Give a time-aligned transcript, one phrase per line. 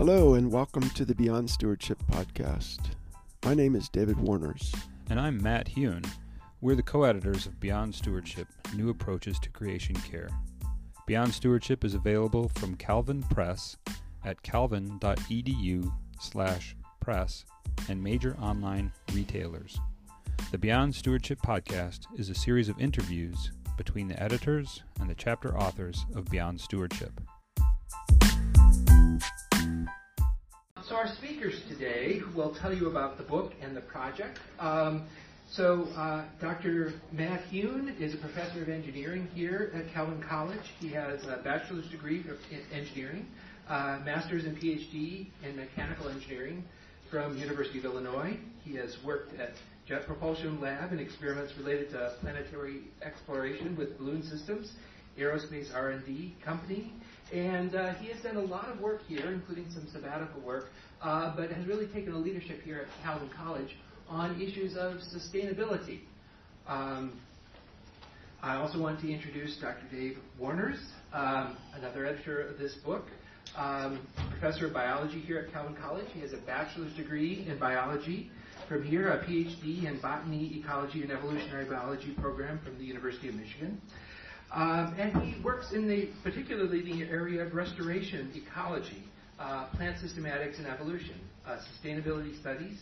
[0.00, 2.78] Hello, and welcome to the Beyond Stewardship podcast.
[3.44, 4.74] My name is David Warners.
[5.10, 6.02] And I'm Matt Heun.
[6.62, 10.30] We're the co editors of Beyond Stewardship New Approaches to Creation Care.
[11.06, 13.76] Beyond Stewardship is available from Calvin Press
[14.24, 17.44] at calvin.edu slash press
[17.90, 19.78] and major online retailers.
[20.50, 25.54] The Beyond Stewardship podcast is a series of interviews between the editors and the chapter
[25.58, 27.20] authors of Beyond Stewardship.
[31.00, 34.38] Our speakers today will tell you about the book and the project.
[34.58, 35.06] Um,
[35.50, 36.92] so uh, Dr.
[37.10, 40.60] Matt Heun is a professor of engineering here at Calvin College.
[40.78, 43.26] He has a bachelor's degree in engineering,
[43.66, 46.62] uh, master's and PhD in mechanical engineering
[47.10, 48.36] from University of Illinois.
[48.62, 49.52] He has worked at
[49.88, 54.72] Jet Propulsion Lab and experiments related to planetary exploration with balloon systems,
[55.18, 56.92] aerospace R&D company,
[57.32, 60.66] and uh, he has done a lot of work here, including some sabbatical work,
[61.02, 63.76] uh, but has really taken a leadership here at Calvin College
[64.08, 66.00] on issues of sustainability.
[66.66, 67.18] Um,
[68.42, 69.84] I also want to introduce Dr.
[69.90, 70.78] Dave Warners,
[71.12, 73.04] um, another editor of this book,
[73.56, 76.06] um, professor of biology here at Calvin College.
[76.12, 78.30] He has a bachelor's degree in biology
[78.68, 83.34] from here, a PhD in botany, ecology, and evolutionary biology program from the University of
[83.34, 83.80] Michigan.
[84.52, 89.04] Um, and he works in the particularly the area of restoration ecology,
[89.76, 92.78] plant systematics and evolution, uh, sustainability studies,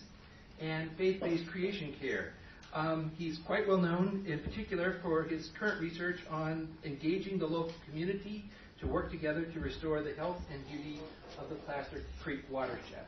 [0.60, 2.32] and faith-based creation care.
[2.74, 7.74] Um, he's quite well known, in particular, for his current research on engaging the local
[7.88, 8.44] community
[8.80, 11.00] to work together to restore the health and beauty
[11.38, 13.06] of the Plaster Creek watershed.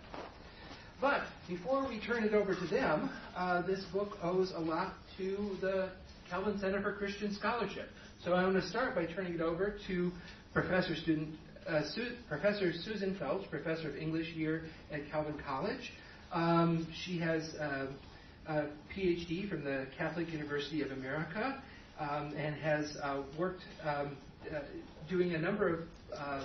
[1.01, 5.57] But before we turn it over to them, uh, this book owes a lot to
[5.61, 5.91] the
[6.29, 7.89] Calvin Center for Christian Scholarship.
[8.25, 10.13] So I want to start by turning it over to
[10.53, 11.35] Professor student
[11.69, 15.93] uh, Su- Professor Susan Felch, Professor of English here at Calvin College.
[16.33, 17.87] Um, she has uh,
[18.47, 21.63] a PhD from the Catholic University of America
[21.99, 24.17] um, and has uh, worked um,
[24.51, 24.61] uh,
[25.09, 26.43] doing a number of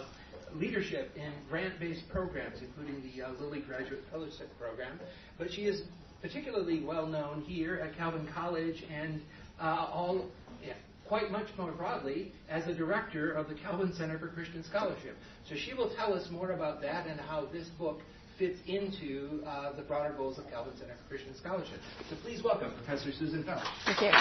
[0.53, 4.99] leadership in grant-based programs, including the Lilly Graduate Fellowship Program.
[5.37, 5.83] But she is
[6.21, 9.21] particularly well known here at Calvin College and
[9.59, 10.25] all
[10.65, 10.73] yeah,
[11.07, 15.15] quite much more broadly as the director of the Calvin Center for Christian Scholarship.
[15.47, 17.99] So she will tell us more about that and how this book
[18.37, 21.79] fits into uh, the broader goals of Calvin Center for Christian Scholarship.
[22.09, 23.63] So please welcome Professor Susan Felch.
[23.85, 24.11] Thank you.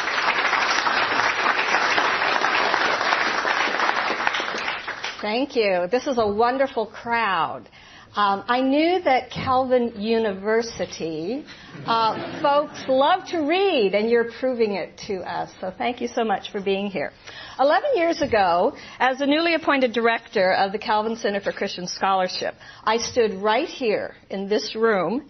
[5.21, 5.89] Thank you.
[5.91, 7.69] This is a wonderful crowd.
[8.17, 11.45] Um, I knew that Calvin University
[11.85, 15.51] uh, folks love to read, and you're proving it to us.
[15.61, 17.11] So thank you so much for being here.
[17.59, 22.55] Eleven years ago, as the newly appointed director of the Calvin Center for Christian Scholarship,
[22.85, 25.29] I stood right here in this room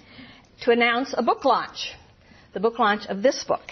[0.61, 1.94] to announce a book launch.
[2.53, 3.71] The book launch of this book,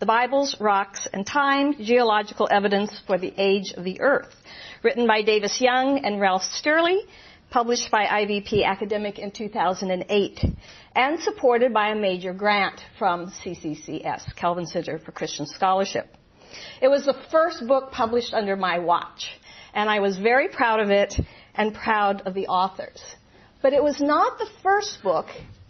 [0.00, 4.34] The Bibles, Rocks, and Time, Geological Evidence for the Age of the Earth,
[4.82, 7.00] written by Davis Young and Ralph Stearley,
[7.54, 10.44] published by IVP Academic in 2008,
[10.96, 16.08] and supported by a major grant from CCCS, Calvin Center for Christian Scholarship.
[16.82, 19.38] It was the first book published under my watch,
[19.72, 21.14] and I was very proud of it
[21.54, 23.00] and proud of the authors.
[23.62, 25.26] But it was not the first book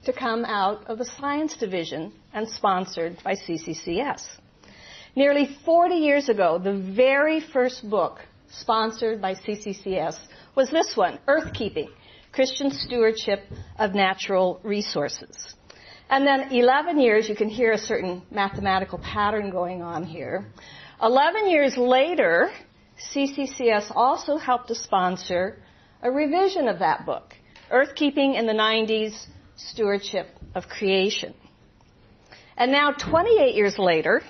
[0.07, 4.23] to come out of the science division and sponsored by CCCS.
[5.15, 10.17] Nearly 40 years ago, the very first book sponsored by CCCS
[10.55, 11.89] was this one, Earthkeeping,
[12.33, 13.41] Christian Stewardship
[13.79, 15.55] of Natural Resources.
[16.11, 20.47] And then 11 years, you can hear a certain mathematical pattern going on here.
[21.03, 22.51] 11 years later,
[23.13, 25.59] CCCS also helped to sponsor
[26.03, 27.35] a revision of that book,
[27.73, 29.27] Earthkeeping in the 90s,
[29.57, 31.35] Stewardship of Creation.
[32.57, 34.23] And now, 28 years later,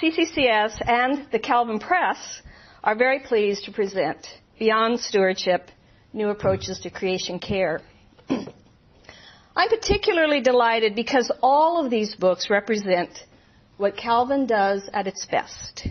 [0.00, 2.42] CCCS and the Calvin Press
[2.82, 5.68] are very pleased to present Beyond Stewardship,
[6.12, 7.80] New Approaches to Creation Care.
[8.30, 13.10] I'm particularly delighted because all of these books represent
[13.78, 15.88] what Calvin does at its best.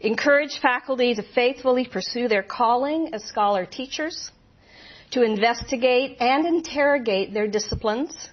[0.00, 4.30] Encourage faculty to faithfully pursue their calling as scholar teachers,
[5.10, 8.30] to investigate and interrogate their disciplines,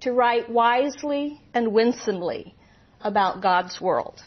[0.00, 2.54] to write wisely and winsomely
[3.02, 4.18] about God's world.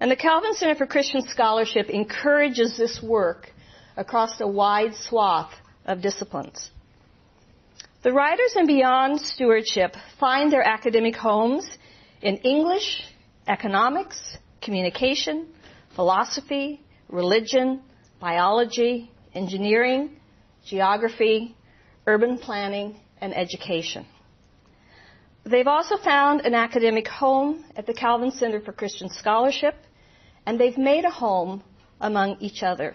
[0.00, 3.48] And the Calvin Center for Christian Scholarship encourages this work
[3.96, 5.52] across a wide swath
[5.86, 6.70] of disciplines.
[8.02, 11.66] The writers in Beyond Stewardship find their academic homes
[12.20, 13.02] in English,
[13.46, 15.48] economics, communication,
[15.94, 17.82] philosophy, religion,
[18.20, 20.16] biology, engineering,
[20.66, 21.54] geography,
[22.06, 24.06] urban planning, and education.
[25.44, 29.74] They've also found an academic home at the Calvin Center for Christian Scholarship,
[30.46, 31.62] and they've made a home
[32.00, 32.94] among each other.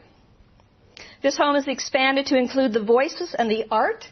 [1.22, 4.08] This home is expanded to include the voices and the art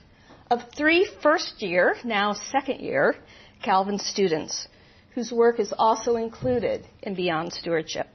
[0.51, 3.15] of three first year, now second year,
[3.63, 4.67] Calvin students,
[5.15, 8.07] whose work is also included in Beyond Stewardship.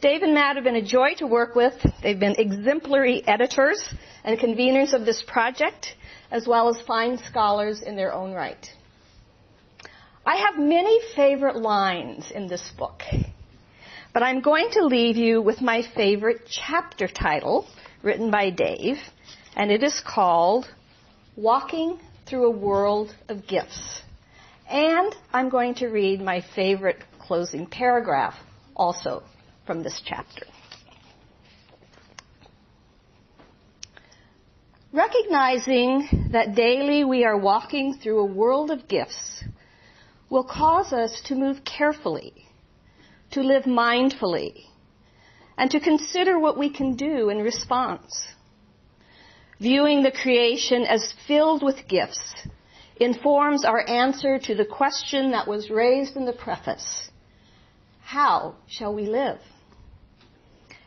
[0.00, 1.74] Dave and Matt have been a joy to work with.
[2.02, 3.82] They've been exemplary editors
[4.24, 5.96] and conveners of this project,
[6.30, 8.64] as well as fine scholars in their own right.
[10.24, 13.02] I have many favorite lines in this book,
[14.12, 17.66] but I'm going to leave you with my favorite chapter title
[18.02, 18.96] written by Dave,
[19.56, 20.66] and it is called
[21.36, 24.02] Walking Through a World of Gifts.
[24.68, 28.34] And I'm going to read my favorite closing paragraph
[28.74, 29.22] also
[29.66, 30.46] from this chapter.
[34.92, 39.44] Recognizing that daily we are walking through a world of gifts
[40.28, 42.46] will cause us to move carefully,
[43.32, 44.64] to live mindfully,
[45.56, 48.28] and to consider what we can do in response.
[49.60, 52.34] Viewing the creation as filled with gifts
[52.96, 57.10] informs our answer to the question that was raised in the preface.
[58.02, 59.38] How shall we live?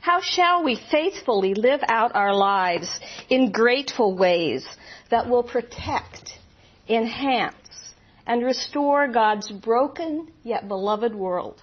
[0.01, 2.99] How shall we faithfully live out our lives
[3.29, 4.65] in grateful ways
[5.09, 6.31] that will protect,
[6.89, 7.93] enhance,
[8.27, 11.61] and restore God's broken yet beloved world?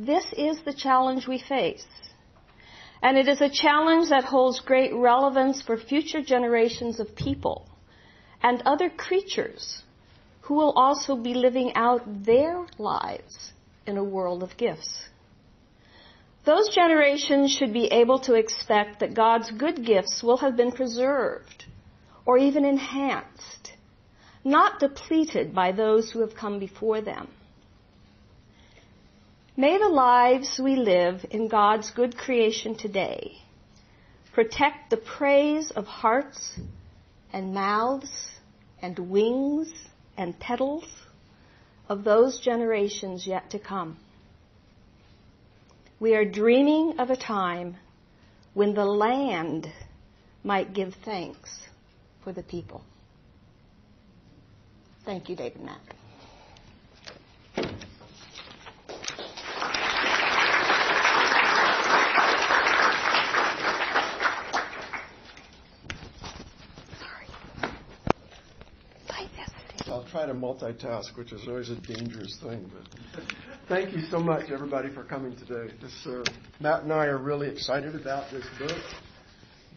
[0.00, 1.84] This is the challenge we face.
[3.02, 7.68] And it is a challenge that holds great relevance for future generations of people
[8.42, 9.82] and other creatures
[10.40, 13.52] who will also be living out their lives
[13.86, 15.06] in a world of gifts.
[16.46, 21.66] Those generations should be able to expect that God's good gifts will have been preserved
[22.24, 23.72] or even enhanced,
[24.44, 27.28] not depleted by those who have come before them.
[29.60, 33.42] May the lives we live in God's good creation today
[34.32, 36.58] protect the praise of hearts
[37.30, 38.10] and mouths
[38.80, 39.70] and wings
[40.16, 40.86] and petals
[41.90, 43.98] of those generations yet to come.
[46.00, 47.76] We are dreaming of a time
[48.54, 49.70] when the land
[50.42, 51.50] might give thanks
[52.24, 52.82] for the people.
[55.04, 55.99] Thank you, David Matt.
[70.10, 72.68] Try to multitask, which is always a dangerous thing.
[72.74, 73.22] But
[73.68, 75.72] thank you so much, everybody, for coming today.
[75.80, 76.24] This, uh,
[76.58, 78.76] Matt and I are really excited about this book,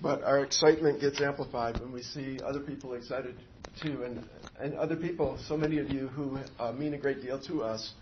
[0.01, 3.35] but our excitement gets amplified when we see other people excited
[3.81, 4.27] too, and
[4.59, 7.93] and other people, so many of you who uh, mean a great deal to us,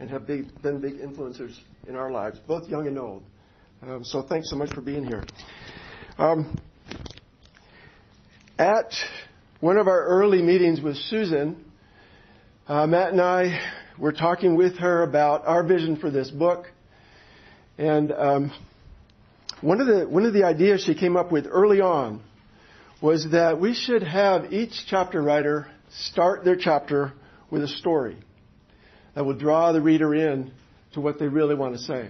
[0.00, 1.54] and have been big influencers
[1.86, 3.24] in our lives, both young and old.
[3.82, 5.24] Um, so thanks so much for being here.
[6.16, 6.58] Um,
[8.58, 8.92] at
[9.60, 11.72] one of our early meetings with Susan,
[12.66, 13.60] uh, Matt and I
[13.98, 16.66] were talking with her about our vision for this book,
[17.76, 18.52] and um,
[19.60, 22.22] one of the one of the ideas she came up with early on
[23.02, 27.12] was that we should have each chapter writer start their chapter
[27.50, 28.16] with a story
[29.14, 30.50] that will draw the reader in
[30.94, 32.08] to what they really want to say.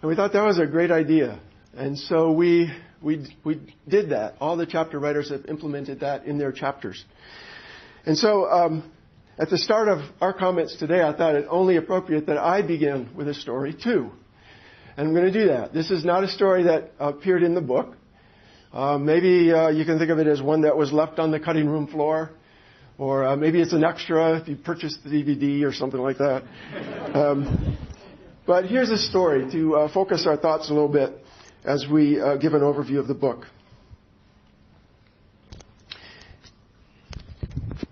[0.00, 1.40] And we thought that was a great idea.
[1.74, 2.72] And so we
[3.02, 4.36] we, we did that.
[4.40, 7.04] All the chapter writers have implemented that in their chapters.
[8.06, 8.92] And so, um,
[9.38, 13.10] at the start of our comments today, I thought it only appropriate that I begin
[13.14, 14.10] with a story too.
[14.96, 15.72] And I'm going to do that.
[15.72, 17.96] This is not a story that appeared in the book.
[18.72, 21.40] Uh, maybe uh, you can think of it as one that was left on the
[21.40, 22.30] cutting room floor,
[22.98, 26.42] or uh, maybe it's an extra if you purchased the DVD or something like that.
[27.14, 27.78] Um,
[28.46, 31.12] but here's a story to uh, focus our thoughts a little bit
[31.64, 33.46] as we uh, give an overview of the book.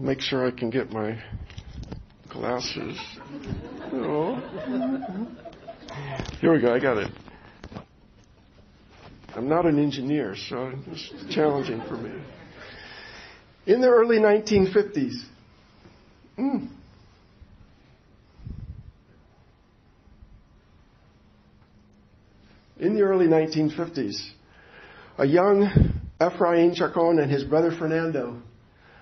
[0.00, 1.22] Make sure I can get my
[2.30, 2.98] glasses.
[3.92, 4.36] Oh.
[6.40, 7.10] Here we go, I got it.
[9.36, 12.18] I'm not an engineer, so it's challenging for me.
[13.66, 15.22] In the early 1950s,
[16.38, 16.70] mm,
[22.78, 24.30] in the early 1950s,
[25.18, 28.40] a young Ephraim Chacon and his brother Fernando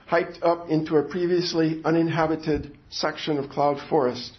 [0.08, 4.38] hiked up into a previously uninhabited section of cloud forest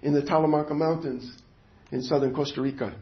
[0.00, 1.30] in the Talamanca Mountains
[1.90, 2.96] in southern Costa Rica.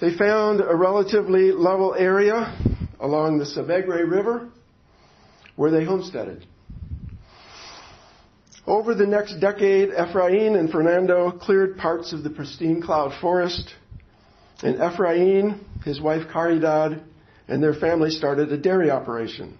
[0.00, 2.58] They found a relatively level area
[2.98, 4.50] along the Savegre River,
[5.54, 6.44] where they homesteaded.
[8.66, 13.72] Over the next decade, Ephraim and Fernando cleared parts of the pristine cloud forest,
[14.64, 17.04] and Ephraim, his wife Caridad,
[17.46, 19.58] and their family started a dairy operation.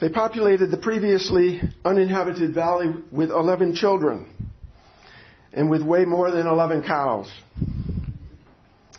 [0.00, 4.26] They populated the previously uninhabited valley with 11 children
[5.52, 7.30] and with way more than 11 cows.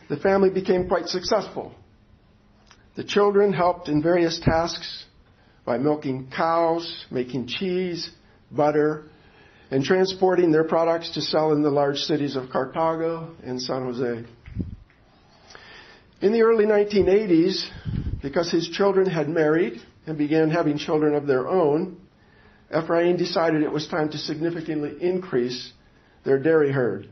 [0.10, 1.75] The family became quite successful.
[2.96, 5.06] The children helped in various tasks
[5.66, 8.10] by milking cows, making cheese,
[8.51, 9.04] butter,
[9.70, 14.25] and transporting their products to sell in the large cities of Cartago and San Jose.
[16.22, 17.70] In the early 1980s,
[18.24, 21.98] because his children had married and began having children of their own,
[22.76, 25.72] Ephraim decided it was time to significantly increase
[26.24, 27.10] their dairy herd.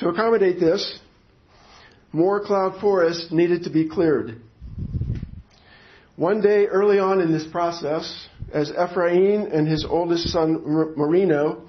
[0.00, 0.98] To accommodate this,
[2.12, 4.40] more cloud forest needed to be cleared.
[6.16, 11.62] One day early on in this process, as Ephraim and his oldest son Marino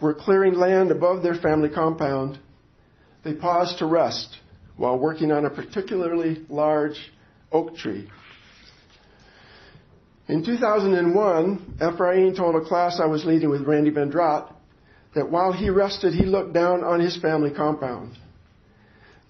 [0.00, 2.38] were clearing land above their family compound,
[3.22, 4.38] they paused to rest
[4.76, 7.12] while working on a particularly large
[7.52, 8.08] oak tree.
[10.28, 14.52] In 2001, Ephraim told a class I was leading with Randy Van Dragt
[15.14, 18.18] that while he rested, he looked down on his family compound,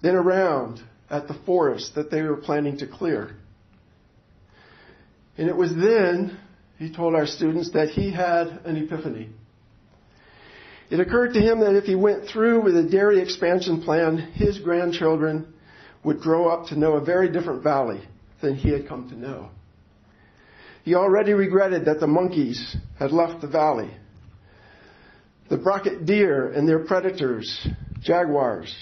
[0.01, 3.35] then around at the forest that they were planning to clear.
[5.37, 6.39] And it was then,
[6.79, 9.29] he told our students, that he had an epiphany.
[10.89, 14.57] It occurred to him that if he went through with a dairy expansion plan, his
[14.57, 15.53] grandchildren
[16.03, 18.01] would grow up to know a very different valley
[18.41, 19.49] than he had come to know.
[20.87, 23.91] He already regretted that the monkeys had left the valley.
[25.49, 27.67] The brocket deer and their predators,
[27.99, 28.73] jaguars,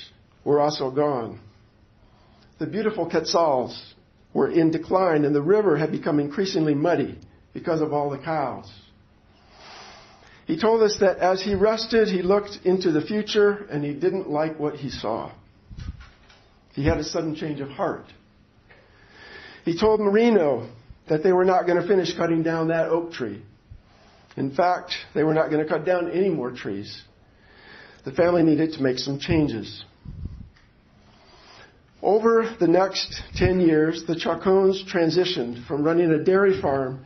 [0.44, 1.40] were also gone.
[2.60, 3.96] The beautiful quetzals
[4.36, 7.18] were in decline and the river had become increasingly muddy
[7.56, 8.72] because of all the cows.
[10.46, 14.30] He told us that as he rested, he looked into the future and he didn't
[14.30, 15.32] like what he saw.
[16.74, 18.06] He had a sudden change of heart.
[19.64, 20.70] He told Marino
[21.08, 23.42] that they were not going to finish cutting down that oak tree.
[24.38, 27.04] In fact, they were not going to cut down any more trees.
[28.04, 29.84] The family needed to make some changes.
[32.02, 37.06] Over the next 10 years, the Chacones transitioned from running a dairy farm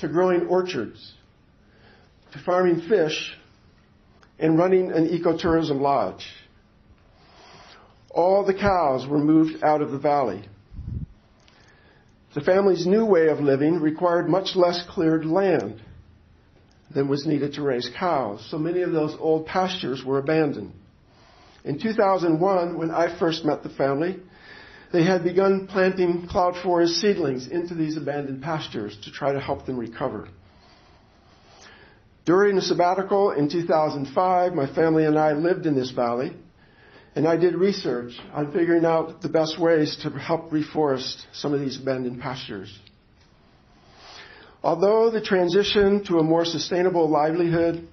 [0.00, 1.12] to growing orchards,
[2.32, 3.36] to farming fish,
[4.38, 6.26] and running an ecotourism lodge.
[8.10, 10.42] All the cows were moved out of the valley.
[12.32, 15.82] The family's new way of living required much less cleared land
[16.94, 20.72] than was needed to raise cows, so many of those old pastures were abandoned.
[21.64, 24.16] In 2001, when I first met the family,
[24.92, 29.66] they had begun planting cloud forest seedlings into these abandoned pastures to try to help
[29.66, 30.28] them recover.
[32.24, 36.36] During a sabbatical in 2005, my family and I lived in this valley,
[37.14, 41.60] and I did research on figuring out the best ways to help reforest some of
[41.60, 42.76] these abandoned pastures.
[44.62, 47.88] Although the transition to a more sustainable livelihood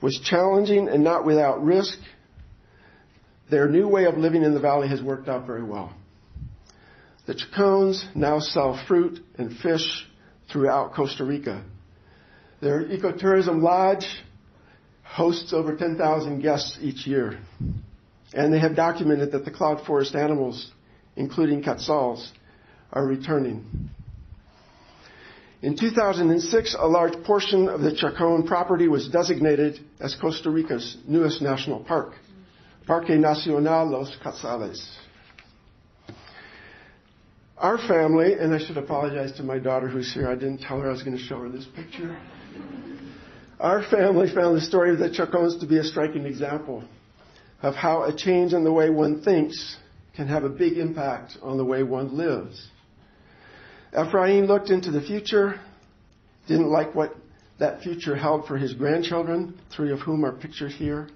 [0.00, 1.98] was challenging and not without risk,
[3.50, 5.92] their new way of living in the valley has worked out very well.
[7.26, 10.06] The Chacones now sell fruit and fish
[10.50, 11.64] throughout Costa Rica.
[12.60, 14.06] Their ecotourism lodge
[15.02, 17.38] hosts over 10,000 guests each year.
[18.34, 20.70] And they have documented that the cloud forest animals,
[21.16, 22.32] including quetzals,
[22.92, 23.90] are returning.
[25.60, 31.40] In 2006, a large portion of the Chacon property was designated as Costa Rica's newest
[31.40, 32.14] national park,
[32.86, 34.84] Parque Nacional Los Quetzales.
[37.58, 40.88] Our family, and I should apologize to my daughter who's here, I didn't tell her
[40.88, 42.18] I was going to show her this picture.
[43.60, 46.82] Our family found the story of the Chacons to be a striking example
[47.62, 49.76] of how a change in the way one thinks
[50.14, 52.68] can have a big impact on the way one lives.
[53.98, 55.60] Ephraim looked into the future,
[56.48, 57.14] didn't like what
[57.58, 61.08] that future held for his grandchildren, three of whom are pictured here,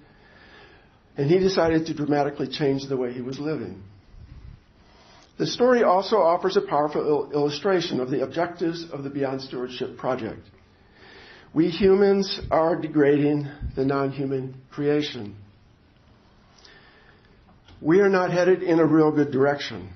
[1.17, 3.83] and he decided to dramatically change the way he was living.
[5.37, 10.41] The story also offers a powerful illustration of the objectives of the Beyond Stewardship Project.
[11.53, 15.35] We humans are degrading the non human creation.
[17.81, 19.89] We are not headed in a real good direction.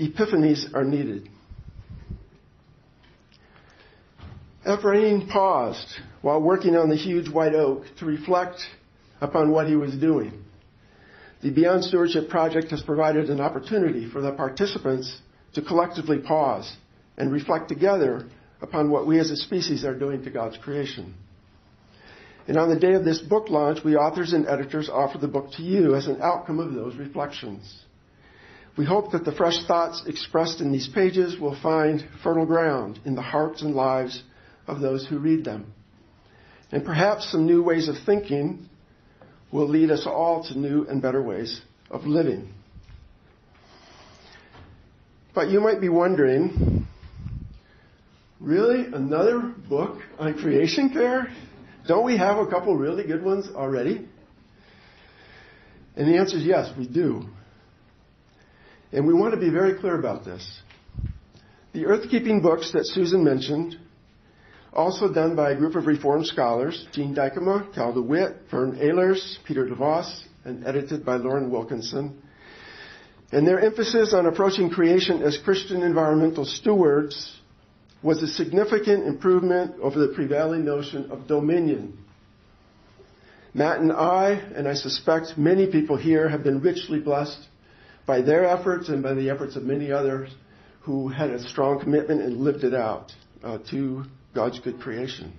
[0.00, 1.28] epiphanies are needed.
[4.66, 5.86] Ephraim paused
[6.22, 8.60] while working on the huge white oak to reflect
[9.20, 10.44] upon what he was doing.
[11.42, 15.18] the Beyond Stewardship Project has provided an opportunity for the participants
[15.54, 16.76] to collectively pause
[17.16, 18.26] and reflect together
[18.62, 21.14] upon what we as a species are doing to God's creation.
[22.48, 25.52] And on the day of this book launch, we authors and editors offer the book
[25.52, 27.82] to you as an outcome of those reflections.
[28.76, 33.14] We hope that the fresh thoughts expressed in these pages will find fertile ground in
[33.14, 34.22] the hearts and lives
[34.66, 35.72] of those who read them.
[36.72, 38.68] And perhaps some new ways of thinking
[39.52, 42.52] will lead us all to new and better ways of living.
[45.34, 46.86] But you might be wondering,
[48.40, 48.86] really?
[48.86, 51.28] Another book on creation care?
[51.86, 54.08] Don't we have a couple really good ones already?
[55.96, 57.24] And the answer is yes, we do.
[58.92, 60.62] And we want to be very clear about this.
[61.72, 63.76] The earth-keeping books that Susan mentioned,
[64.72, 69.66] also done by a group of Reformed scholars, Gene Dykema, Cal DeWitt, Vern Ehlers, Peter
[69.66, 72.20] DeVos, and edited by Loren Wilkinson.
[73.32, 77.39] And their emphasis on approaching creation as Christian environmental stewards
[78.02, 81.98] was a significant improvement over the prevailing notion of dominion.
[83.52, 87.46] Matt and I, and I suspect many people here, have been richly blessed
[88.06, 90.30] by their efforts and by the efforts of many others
[90.82, 94.04] who had a strong commitment and lived it out uh, to
[94.34, 95.32] God's good creation.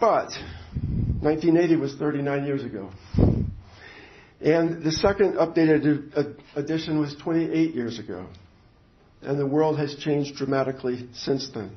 [0.00, 0.30] But
[1.20, 2.90] 1980 was 39 years ago.
[4.40, 8.26] And the second updated edition was 28 years ago.
[9.26, 11.76] And the world has changed dramatically since then.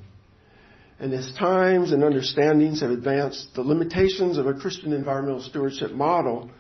[0.99, 6.51] And as times and understandings have advanced, the limitations of a Christian environmental stewardship model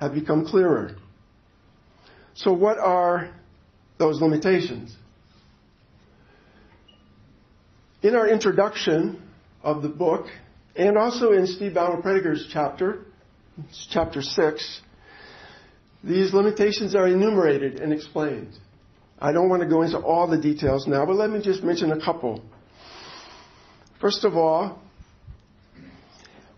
[0.00, 0.96] have become clearer.
[2.34, 3.30] So, what are
[3.98, 4.96] those limitations?
[8.02, 9.22] In our introduction
[9.62, 10.26] of the book,
[10.74, 13.04] and also in Steve Bouma-Prediger's chapter,
[13.90, 14.80] chapter 6,
[16.02, 18.52] these limitations are enumerated and explained.
[19.20, 21.90] I don't want to go into all the details now, but let me just mention
[21.90, 22.42] a couple.
[24.00, 24.80] First of all,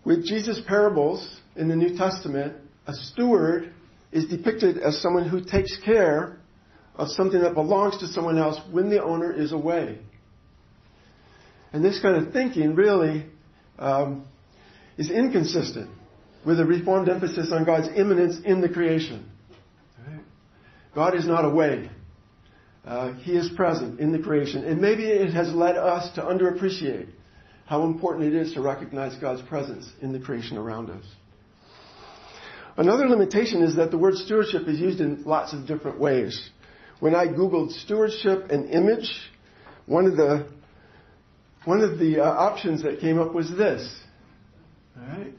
[0.05, 2.53] with Jesus' parables in the New Testament,
[2.85, 3.73] a steward
[4.11, 6.37] is depicted as someone who takes care
[6.95, 9.97] of something that belongs to someone else when the owner is away.
[11.73, 13.25] And this kind of thinking really
[13.79, 14.25] um,
[14.97, 15.89] is inconsistent
[16.45, 19.29] with a reformed emphasis on God's immanence in the creation.
[20.93, 21.89] God is not away.
[22.85, 24.63] Uh, he is present in the creation.
[24.63, 27.09] And maybe it has led us to underappreciate
[27.65, 31.05] how important it is to recognize God's presence in the creation around us.
[32.77, 36.49] Another limitation is that the word stewardship is used in lots of different ways.
[36.99, 39.09] When I googled stewardship and image,
[39.85, 40.47] one of the
[41.65, 43.87] one of the uh, options that came up was this.
[44.97, 45.33] All right,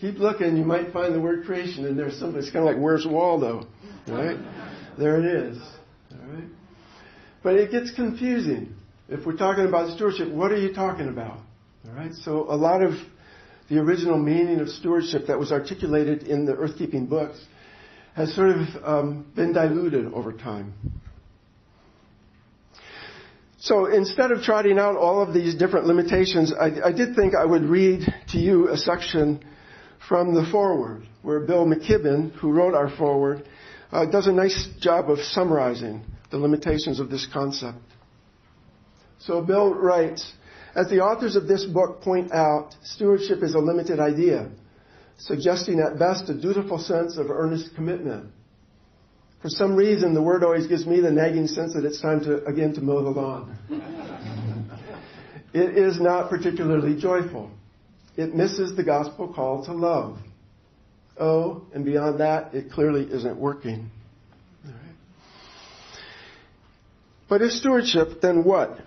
[0.00, 2.40] keep looking, you might find the word creation, and there's something.
[2.40, 3.66] It's kind of like Where's Waldo,
[4.08, 4.38] right?
[4.98, 5.58] there it is.
[6.28, 6.44] Right,
[7.44, 8.74] but it gets confusing
[9.08, 10.28] if we're talking about stewardship.
[10.32, 11.38] What are you talking about?
[11.86, 12.94] All right, so a lot of
[13.68, 17.38] the original meaning of stewardship that was articulated in the earth-keeping books
[18.14, 20.74] has sort of um, been diluted over time.
[23.58, 27.44] So instead of trotting out all of these different limitations, I, I, did think I
[27.44, 29.44] would read to you a section
[30.08, 33.46] from the foreword, where Bill McKibben, who wrote our foreword,
[33.92, 37.78] uh, does a nice job of summarizing the limitations of this concept.
[39.18, 40.32] So Bill writes,
[40.74, 44.50] as the authors of this book point out, stewardship is a limited idea,
[45.18, 48.30] suggesting at best a dutiful sense of earnest commitment.
[49.40, 52.44] For some reason, the word always gives me the nagging sense that it's time to,
[52.44, 53.56] again, to mow the lawn.
[55.54, 57.50] it is not particularly joyful.
[58.16, 60.18] It misses the gospel call to love.
[61.18, 63.90] Oh, and beyond that, it clearly isn't working.
[67.28, 68.78] But if stewardship, then what?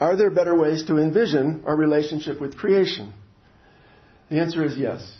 [0.00, 3.12] Are there better ways to envision our relationship with creation?
[4.30, 5.16] The answer is yes.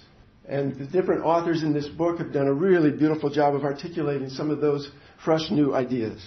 [0.49, 4.29] And the different authors in this book have done a really beautiful job of articulating
[4.29, 4.91] some of those
[5.25, 6.25] fresh new ideas.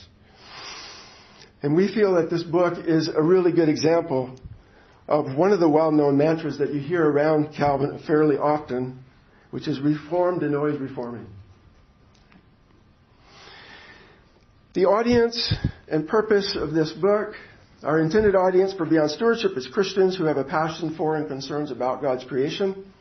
[1.61, 4.37] And we feel that this book is a really good example
[5.07, 9.03] of one of the well-known mantras that you hear around Calvin fairly often,
[9.51, 11.27] which is reformed and always reforming.
[14.73, 15.53] The audience
[15.89, 17.35] and purpose of this book
[17.81, 21.71] our intended audience for Beyond Stewardship is Christians who have a passion for and concerns
[21.71, 22.91] about God's creation.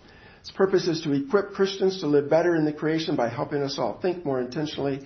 [0.41, 3.77] Its purpose is to equip Christians to live better in the creation by helping us
[3.77, 5.01] all think more intentionally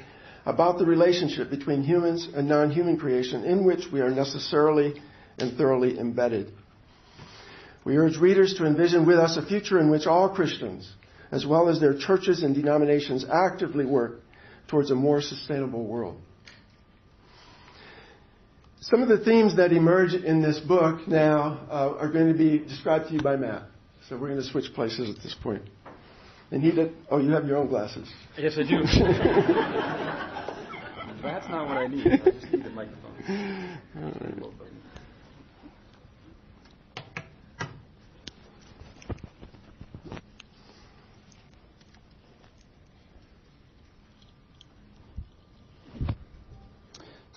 [0.45, 5.01] about the relationship between humans and non-human creation in which we are necessarily
[5.39, 6.53] and thoroughly embedded.
[7.87, 10.93] We urge readers to envision with us a future in which all Christians,
[11.31, 14.21] as well as their churches and denominations actively work
[14.69, 16.21] towards a more sustainable world.
[18.83, 22.59] Some of the themes that emerge in this book now uh, are going to be
[22.59, 23.63] described to you by Matt.
[24.09, 25.63] So we're going to switch places at this point.
[26.51, 26.93] And he did.
[27.09, 28.13] Oh, you have your own glasses.
[28.37, 28.83] Yes, I do.
[31.23, 32.09] That's not what I need.
[32.09, 33.79] I just need the microphone.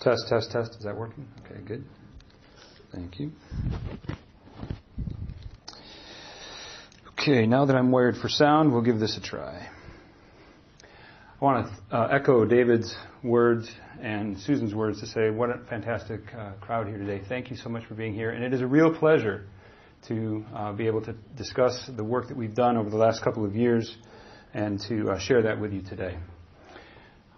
[0.00, 0.72] Test, test, test.
[0.76, 1.26] Is that working?
[1.44, 1.84] Okay, good.
[2.92, 3.32] Thank you.
[7.18, 9.68] Okay, now that I'm wired for sound, we'll give this a try.
[11.40, 16.20] I want to uh, echo David's words and Susan's words to say, what a fantastic
[16.34, 17.22] uh, crowd here today.
[17.28, 18.30] Thank you so much for being here.
[18.30, 19.46] And it is a real pleasure
[20.08, 23.44] to uh, be able to discuss the work that we've done over the last couple
[23.44, 23.96] of years
[24.54, 26.16] and to uh, share that with you today.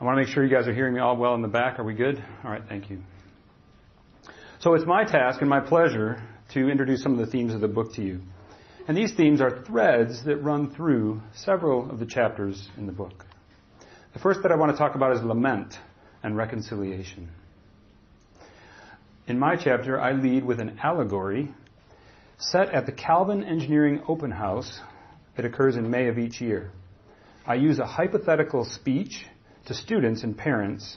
[0.00, 1.80] I want to make sure you guys are hearing me all well in the back.
[1.80, 2.22] Are we good?
[2.44, 2.98] All right, thank you.
[4.60, 6.22] So it's my task and my pleasure
[6.54, 8.20] to introduce some of the themes of the book to you.
[8.86, 13.26] And these themes are threads that run through several of the chapters in the book.
[14.12, 15.74] The first that I want to talk about is lament
[16.22, 17.30] and reconciliation.
[19.26, 21.52] In my chapter, I lead with an allegory
[22.38, 24.78] set at the Calvin Engineering Open House
[25.34, 26.70] that occurs in May of each year.
[27.44, 29.26] I use a hypothetical speech
[29.68, 30.96] to students and parents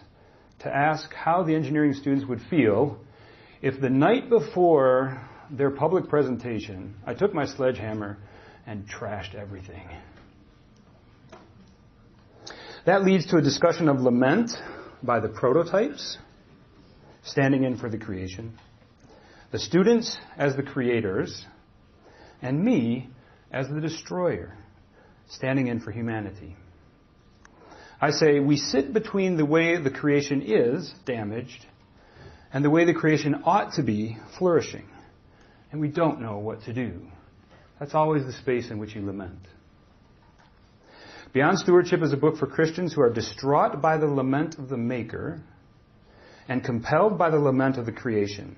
[0.59, 2.97] to ask how the engineering students would feel
[3.61, 8.17] if the night before their public presentation, I took my sledgehammer
[8.65, 9.87] and trashed everything.
[12.85, 14.51] That leads to a discussion of lament
[15.03, 16.17] by the prototypes,
[17.23, 18.57] standing in for the creation,
[19.51, 21.45] the students as the creators,
[22.41, 23.09] and me
[23.51, 24.55] as the destroyer,
[25.27, 26.55] standing in for humanity.
[28.01, 31.67] I say we sit between the way the creation is damaged
[32.51, 34.87] and the way the creation ought to be flourishing.
[35.71, 37.01] And we don't know what to do.
[37.79, 39.47] That's always the space in which you lament.
[41.31, 44.77] Beyond Stewardship is a book for Christians who are distraught by the lament of the
[44.77, 45.41] Maker
[46.49, 48.57] and compelled by the lament of the creation.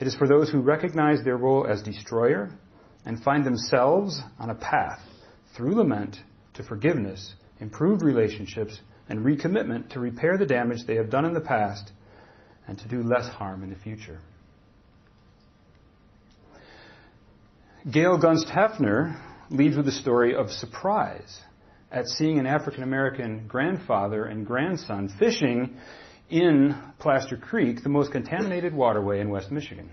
[0.00, 2.50] It is for those who recognize their role as destroyer
[3.04, 5.00] and find themselves on a path
[5.54, 6.16] through lament
[6.54, 11.40] to forgiveness improved relationships, and recommitment to repair the damage they have done in the
[11.40, 11.92] past
[12.66, 14.20] and to do less harm in the future.
[17.90, 19.18] Gail Gunst Heffner
[19.50, 21.40] leads with a story of surprise
[21.90, 25.76] at seeing an African American grandfather and grandson fishing
[26.28, 29.88] in Plaster Creek, the most contaminated waterway in West Michigan.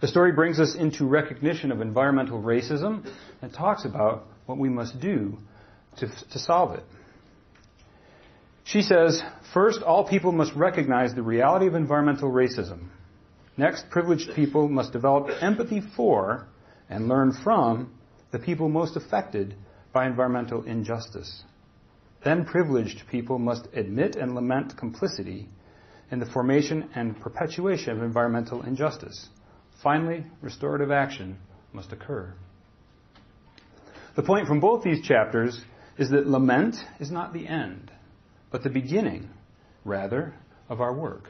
[0.00, 3.08] The story brings us into recognition of environmental racism
[3.42, 5.38] and talks about what we must do
[6.00, 6.84] to, to solve it.
[8.64, 9.22] She says,
[9.54, 12.88] first, all people must recognize the reality of environmental racism.
[13.56, 16.46] Next, privileged people must develop empathy for
[16.90, 17.92] and learn from
[18.30, 19.54] the people most affected
[19.92, 21.42] by environmental injustice.
[22.24, 25.48] Then privileged people must admit and lament complicity
[26.10, 29.28] in the formation and perpetuation of environmental injustice.
[29.82, 31.38] Finally, restorative action
[31.72, 32.34] must occur.
[34.16, 35.60] The point from both these chapters
[35.98, 37.90] is that lament is not the end,
[38.50, 39.28] but the beginning,
[39.84, 40.32] rather,
[40.68, 41.24] of our work.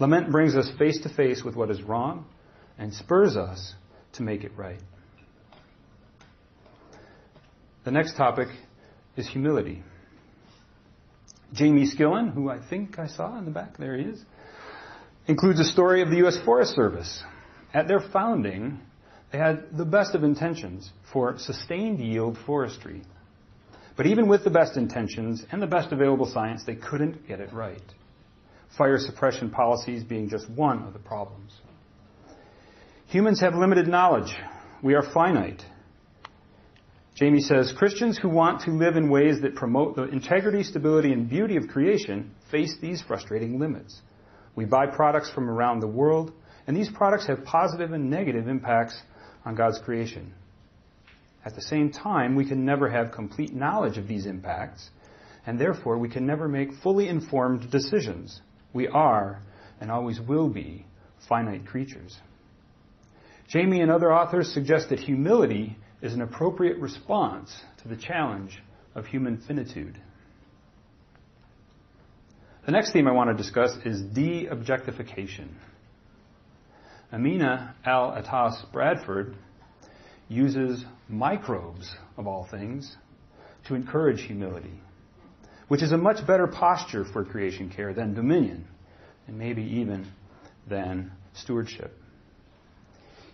[0.00, 2.24] Lament brings us face to face with what is wrong
[2.78, 3.74] and spurs us
[4.14, 4.80] to make it right.
[7.84, 8.48] The next topic
[9.16, 9.82] is humility.
[11.52, 14.22] Jamie Skillen, who I think I saw in the back, there he is,
[15.26, 16.38] includes a story of the U.S.
[16.44, 17.22] Forest Service.
[17.74, 18.80] At their founding,
[19.32, 23.02] they had the best of intentions for sustained yield forestry
[23.98, 27.52] but even with the best intentions and the best available science, they couldn't get it
[27.52, 27.82] right.
[28.78, 31.52] Fire suppression policies being just one of the problems.
[33.08, 34.32] Humans have limited knowledge.
[34.84, 35.64] We are finite.
[37.16, 41.28] Jamie says Christians who want to live in ways that promote the integrity, stability, and
[41.28, 44.00] beauty of creation face these frustrating limits.
[44.54, 46.32] We buy products from around the world,
[46.68, 48.96] and these products have positive and negative impacts
[49.44, 50.34] on God's creation.
[51.48, 54.90] At the same time, we can never have complete knowledge of these impacts,
[55.46, 58.42] and therefore we can never make fully informed decisions.
[58.74, 59.40] We are,
[59.80, 60.84] and always will be,
[61.26, 62.14] finite creatures.
[63.48, 67.50] Jamie and other authors suggest that humility is an appropriate response
[67.82, 68.62] to the challenge
[68.94, 69.98] of human finitude.
[72.66, 75.56] The next theme I want to discuss is de objectification.
[77.10, 79.34] Amina Al Atas Bradford
[80.28, 82.96] uses microbes, of all things,
[83.66, 84.80] to encourage humility,
[85.68, 88.66] which is a much better posture for creation care than dominion,
[89.26, 90.06] and maybe even
[90.68, 91.92] than stewardship.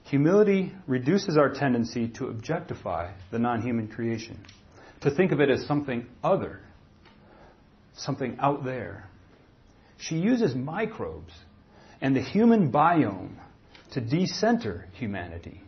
[0.05, 4.45] Humility reduces our tendency to objectify the non human creation,
[5.01, 6.61] to think of it as something other,
[7.97, 9.09] something out there.
[9.97, 11.33] She uses microbes
[12.01, 13.37] and the human biome
[13.93, 15.64] to decenter humanity.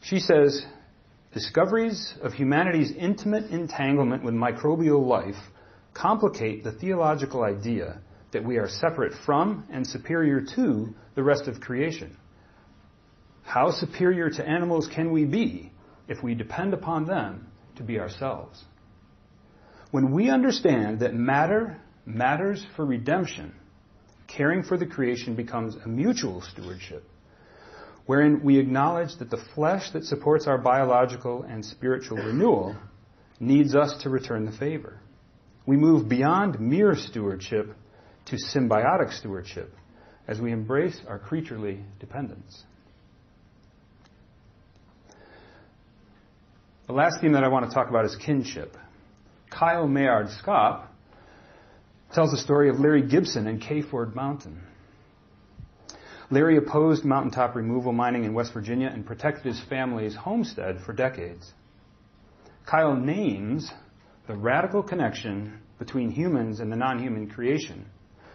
[0.00, 0.64] She says,
[1.32, 5.36] discoveries of humanity's intimate entanglement with microbial life
[5.94, 8.00] complicate the theological idea
[8.32, 12.16] that we are separate from and superior to the rest of creation.
[13.42, 15.72] How superior to animals can we be
[16.06, 18.62] if we depend upon them to be ourselves?
[19.90, 23.54] When we understand that matter matters for redemption,
[24.26, 27.04] caring for the creation becomes a mutual stewardship,
[28.08, 32.74] wherein we acknowledge that the flesh that supports our biological and spiritual renewal
[33.38, 34.98] needs us to return the favor.
[35.66, 37.66] We move beyond mere stewardship
[38.24, 39.74] to symbiotic stewardship
[40.26, 42.62] as we embrace our creaturely dependence.
[46.86, 48.74] The last theme that I want to talk about is kinship.
[49.50, 50.86] Kyle Meyaard-Schaap
[52.14, 54.62] tells the story of Larry Gibson and Kayford Mountain.
[56.30, 61.52] Larry opposed mountaintop removal mining in West Virginia and protected his family's homestead for decades.
[62.66, 63.70] Kyle names
[64.26, 67.86] the radical connection between humans and the non human creation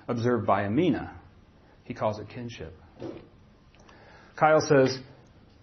[0.08, 1.14] observed by Amina.
[1.84, 2.74] He calls it kinship.
[4.36, 4.98] Kyle says,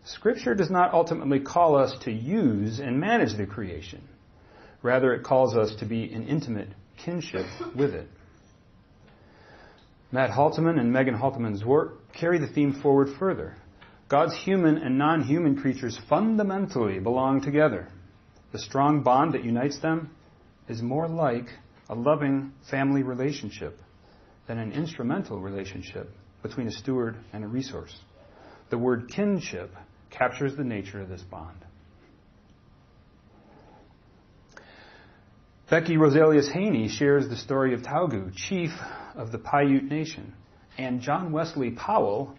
[0.05, 4.03] Scripture does not ultimately call us to use and manage the creation.
[4.83, 6.69] Rather, it calls us to be in intimate
[7.05, 8.09] kinship with it.
[10.13, 13.57] Matt Halteman and Megan Halteman's work carry the theme forward further.
[14.09, 17.89] God's human and non human creatures fundamentally belong together.
[18.53, 20.11] The strong bond that unites them
[20.69, 21.47] is more like
[21.89, 23.79] a loving family relationship
[24.49, 26.11] than an instrumental relationship
[26.43, 27.97] between a steward and a resource.
[28.71, 29.71] The word kinship
[30.11, 31.65] captures the nature of this bond.
[35.71, 38.71] Becky Roselius Haney shares the story of Taugu, chief
[39.15, 40.35] of the Paiute Nation,
[40.79, 42.37] and John Wesley Powell,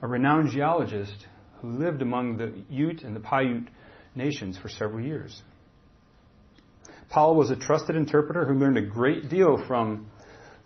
[0.00, 1.26] a renowned geologist
[1.60, 3.68] who lived among the Ute and the Paiute
[4.14, 5.42] nations for several years.
[7.08, 10.06] Powell was a trusted interpreter who learned a great deal from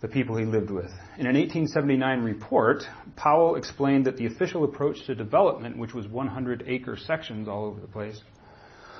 [0.01, 0.91] the people he lived with.
[1.17, 2.83] In an 1879 report,
[3.15, 7.81] Powell explained that the official approach to development, which was 100 acre sections all over
[7.81, 8.21] the place,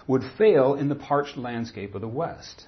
[0.08, 2.68] would fail in the parched landscape of the West.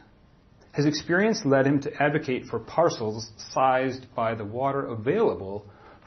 [0.73, 5.65] His experience led him to advocate for parcels sized by the water available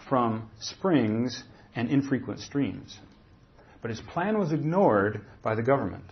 [0.08, 1.42] from springs
[1.74, 2.98] and infrequent streams.
[3.80, 6.04] But his plan was ignored by the government.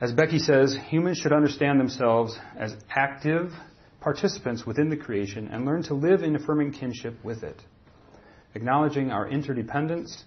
[0.00, 3.52] As Becky says, humans should understand themselves as active
[4.00, 7.60] participants within the creation and learn to live in affirming kinship with it.
[8.54, 10.24] Acknowledging our interdependence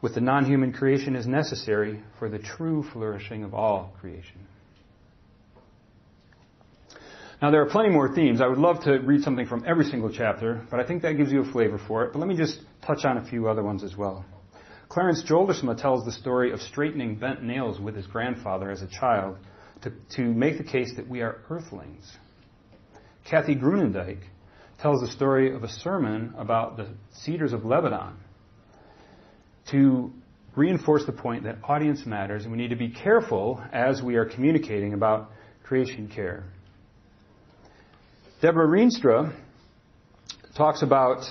[0.00, 4.46] with the non human creation is necessary for the true flourishing of all creation.
[7.46, 8.40] Now, there are plenty more themes.
[8.40, 11.30] I would love to read something from every single chapter, but I think that gives
[11.30, 12.12] you a flavor for it.
[12.12, 14.24] But let me just touch on a few other ones as well.
[14.88, 19.36] Clarence Joldersma tells the story of straightening bent nails with his grandfather as a child
[19.82, 22.16] to, to make the case that we are earthlings.
[23.24, 24.18] Kathy Groenendyk
[24.82, 28.14] tells the story of a sermon about the cedars of Lebanon
[29.70, 30.10] to
[30.56, 34.24] reinforce the point that audience matters and we need to be careful as we are
[34.24, 35.30] communicating about
[35.62, 36.42] creation care.
[38.42, 39.34] Deborah Rienstra
[40.54, 41.24] talks about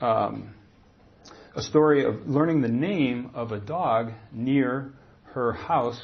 [0.00, 0.54] um,
[1.54, 4.92] a story of learning the name of a dog near
[5.34, 6.00] her house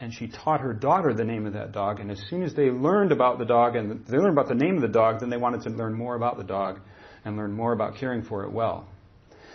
[0.00, 2.00] and she taught her daughter the name of that dog.
[2.00, 4.76] And as soon as they learned about the dog and they learned about the name
[4.76, 6.80] of the dog, then they wanted to learn more about the dog
[7.24, 8.88] and learn more about caring for it well.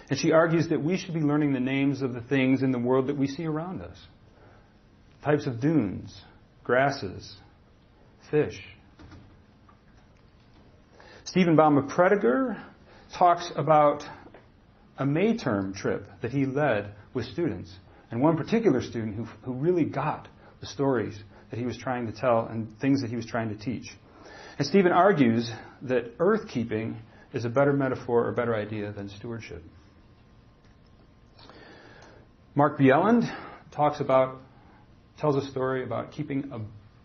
[0.09, 2.79] And she argues that we should be learning the names of the things in the
[2.79, 3.97] world that we see around us
[5.23, 6.21] types of dunes,
[6.63, 7.35] grasses,
[8.29, 8.61] fish.
[11.27, 11.91] Stephen Baum of
[13.13, 14.01] talks about
[14.97, 17.69] a May term trip that he led with students.
[18.09, 20.29] And one particular student who, who really got
[20.61, 23.61] the stories that he was trying to tell and things that he was trying to
[23.61, 23.87] teach.
[24.57, 26.95] And Stephen argues that earth keeping
[27.33, 29.61] is a better metaphor or better idea than stewardship.
[32.55, 33.29] Mark Bjelland
[33.71, 34.37] talks about,
[35.19, 36.61] tells a story about keeping a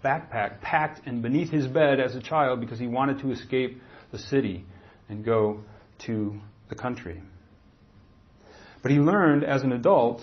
[0.07, 3.81] backpack packed and beneath his bed as a child because he wanted to escape
[4.13, 4.65] the city
[5.09, 5.61] and go
[6.07, 7.21] to the country.
[8.83, 10.23] But he learned as an adult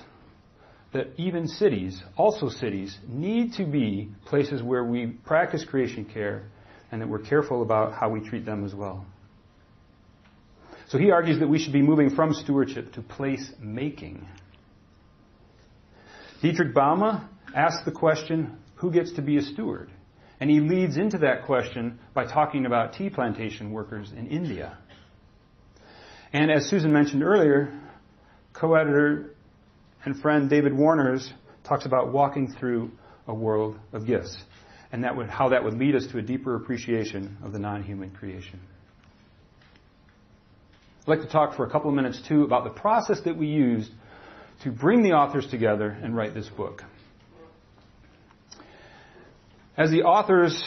[0.93, 6.43] that even cities, also cities, need to be places where we practice creation care
[6.91, 9.05] and that we're careful about how we treat them as well.
[10.89, 14.27] So he argues that we should be moving from stewardship to place making.
[16.41, 19.91] Dietrich Baume asks the question, who gets to be a steward?
[20.39, 24.77] And he leads into that question by talking about tea plantation workers in India.
[26.31, 27.77] And as Susan mentioned earlier,
[28.53, 29.35] co-editor
[30.05, 31.31] and friend David Warners
[31.63, 32.91] talks about walking through
[33.27, 34.37] a world of gifts
[34.91, 38.11] and that would, how that would lead us to a deeper appreciation of the non-human
[38.11, 38.59] creation.
[41.01, 43.47] I'd like to talk for a couple of minutes too about the process that we
[43.47, 43.91] used
[44.63, 46.83] to bring the authors together and write this book.
[49.79, 50.61] As the authors'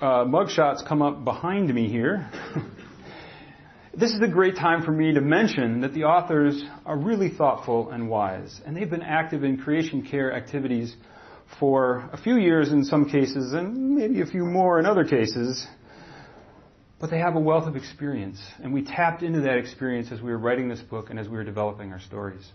[0.00, 2.30] uh, mugshots come up behind me here,
[3.94, 7.90] this is a great time for me to mention that the authors are really thoughtful
[7.90, 10.96] and wise, and they've been active in creation care activities
[11.60, 15.66] for a few years in some cases, and maybe a few more in other cases.
[17.00, 20.30] But they have a wealth of experience, and we tapped into that experience as we
[20.30, 22.50] were writing this book and as we were developing our stories.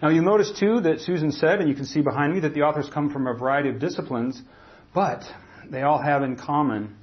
[0.00, 2.62] Now you'll notice too that Susan said, and you can see behind me, that the
[2.62, 4.40] authors come from a variety of disciplines,
[4.94, 5.22] but
[5.70, 6.96] they all have in common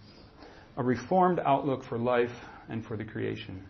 [0.75, 2.31] a reformed outlook for life
[2.69, 3.63] and for the creation.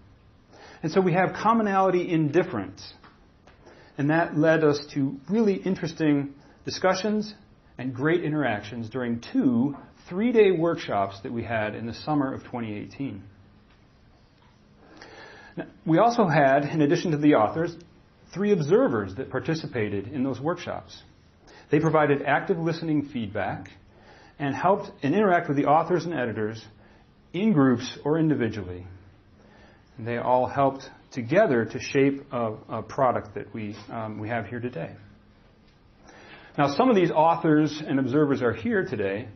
[0.83, 2.93] And so we have commonality in difference.
[3.97, 6.33] And that led us to really interesting
[6.65, 7.33] discussions
[7.77, 9.75] and great interactions during two
[10.09, 13.21] three day workshops that we had in the summer of 2018.
[15.57, 17.75] Now, we also had, in addition to the authors,
[18.33, 21.01] three observers that participated in those workshops.
[21.71, 23.69] They provided active listening feedback
[24.39, 26.63] and helped and interact with the authors and editors
[27.33, 28.85] in groups or individually.
[29.97, 34.45] And they all helped together to shape a, a product that we, um, we have
[34.45, 34.95] here today.
[36.57, 39.27] Now, some of these authors and observers are here today,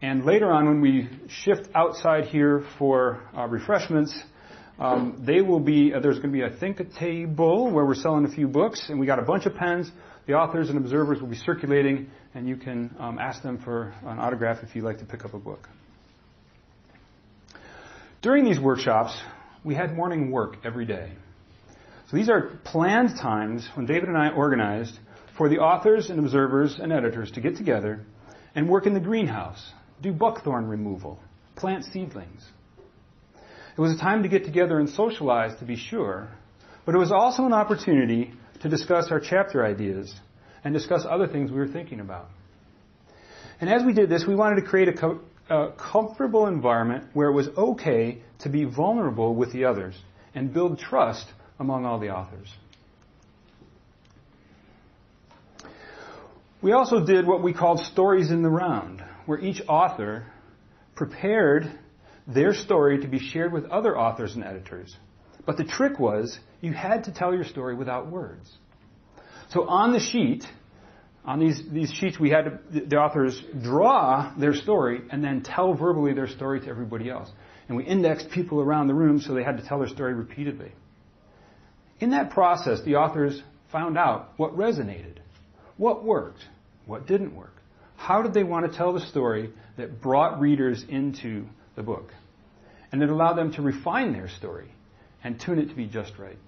[0.00, 4.18] and later on, when we shift outside here for uh, refreshments,
[4.78, 5.92] um, they will be.
[5.94, 8.86] Uh, there's going to be, I think, a table where we're selling a few books,
[8.88, 9.90] and we got a bunch of pens.
[10.26, 14.20] The authors and observers will be circulating, and you can um, ask them for an
[14.20, 15.68] autograph if you'd like to pick up a book.
[18.20, 19.20] During these workshops,
[19.64, 21.10] we had morning work every day.
[22.08, 24.96] So these are planned times when David and I organized
[25.36, 28.04] for the authors and observers and editors to get together
[28.54, 31.18] and work in the greenhouse, do buckthorn removal,
[31.56, 32.46] plant seedlings.
[33.76, 36.28] It was a time to get together and socialize, to be sure,
[36.84, 40.14] but it was also an opportunity to discuss our chapter ideas
[40.64, 42.28] and discuss other things we were thinking about.
[43.60, 45.20] And as we did this, we wanted to create a, co-
[45.50, 49.94] a comfortable environment where it was okay to be vulnerable with the others
[50.34, 51.26] and build trust
[51.58, 52.48] among all the authors.
[56.60, 60.26] We also did what we called stories in the round, where each author
[60.94, 61.68] prepared
[62.28, 64.96] their story to be shared with other authors and editors.
[65.44, 68.48] But the trick was you had to tell your story without words.
[69.50, 70.44] So on the sheet,
[71.24, 75.74] on these, these sheets, we had to, the authors draw their story and then tell
[75.74, 77.30] verbally their story to everybody else.
[77.68, 80.72] And we indexed people around the room so they had to tell their story repeatedly.
[82.00, 85.18] In that process, the authors found out what resonated,
[85.76, 86.40] what worked,
[86.86, 87.54] what didn't work.
[87.96, 92.10] How did they want to tell the story that brought readers into the book?
[92.90, 94.72] And it allowed them to refine their story
[95.24, 96.38] and tune it to be just right.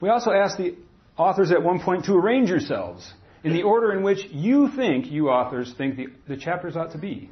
[0.00, 0.76] We also asked the
[1.16, 3.12] authors at one point to arrange yourselves
[3.44, 6.98] in the order in which you think, you authors think the, the chapters ought to
[6.98, 7.30] be.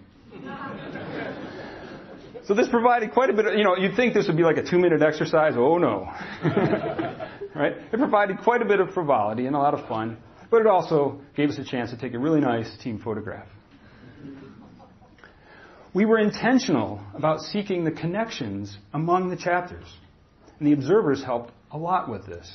[2.45, 4.57] so this provided quite a bit of, you know, you'd think this would be like
[4.57, 5.55] a two minute exercise.
[5.57, 6.09] Oh no.
[7.55, 7.73] right?
[7.93, 10.17] It provided quite a bit of frivolity and a lot of fun
[10.51, 13.47] but it also gave us a chance to take a really nice team photograph.
[15.93, 19.87] We were intentional about seeking the connections among the chapters,
[20.59, 22.49] and the observers helped a lot with this.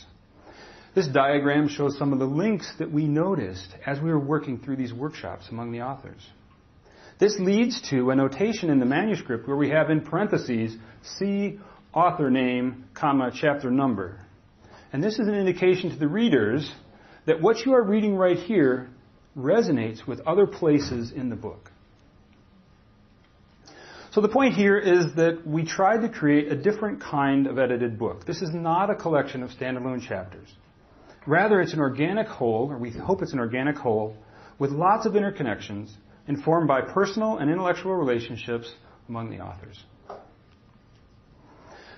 [0.94, 4.78] This diagram shows some of the links that we noticed as we were working through
[4.78, 6.26] these workshops among the authors.
[7.20, 11.60] This leads to a notation in the manuscript where we have in parentheses, see
[11.94, 14.22] author name, comma, chapter number.
[14.94, 16.72] And this is an indication to the readers
[17.26, 18.88] that what you are reading right here
[19.38, 21.72] resonates with other places in the book.
[24.16, 28.00] So the point here is that we tried to create a different kind of edited
[28.00, 28.26] book.
[28.26, 30.48] This is not a collection of standalone chapters.
[31.28, 34.16] Rather, it's an organic whole, or we hope it's an organic whole,
[34.58, 35.92] with lots of interconnections
[36.30, 38.74] informed by personal and intellectual relationships
[39.10, 39.84] among the authors.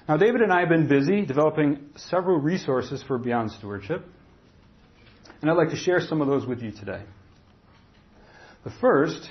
[0.09, 4.03] Now, David and I have been busy developing several resources for Beyond Stewardship.
[5.43, 7.03] And I'd like to share some of those with you today.
[8.63, 9.29] The first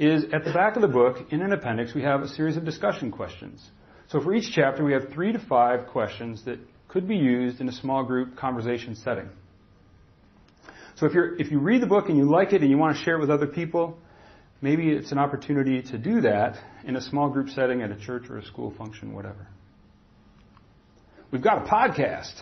[0.00, 2.64] is at the back of the book, in an appendix, we have a series of
[2.64, 3.62] discussion questions.
[4.08, 7.68] So for each chapter, we have three to five questions that could be used in
[7.68, 9.28] a small group conversation setting.
[10.96, 12.96] So if, you're, if you read the book and you like it and you want
[12.96, 13.98] to share it with other people,
[14.62, 18.24] maybe it's an opportunity to do that in a small group setting at a church
[18.30, 19.48] or a school function, whatever.
[21.30, 22.40] We've got a podcast.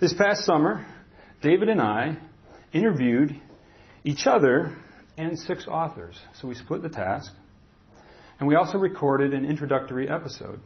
[0.00, 0.84] This past summer,
[1.40, 2.18] David and I
[2.72, 3.40] interviewed
[4.02, 4.76] each other
[5.20, 6.18] and six authors.
[6.40, 7.32] So we split the task.
[8.38, 10.60] And we also recorded an introductory episode.